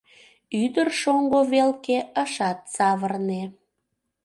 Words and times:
Ӱдыр 0.63 0.87
шоҥго 1.01 1.39
велке 1.53 1.97
ышат 2.23 2.59
савырне. 2.75 3.43